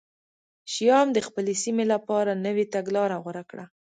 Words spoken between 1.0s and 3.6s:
د خپلې سیمې لپاره نوې تګلاره غوره